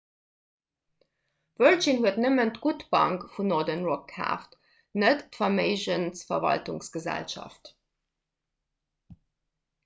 virgin 1.63 1.99
huet 2.05 2.15
nëmmen 2.23 2.51
d''gutt 2.55 2.85
bank' 2.95 3.27
vun 3.35 3.47
northern 3.51 3.85
rock 3.89 4.07
kaaft 4.13 4.57
net 5.03 5.21
d'verméigensverwaltungsgesellschaft 5.37 7.71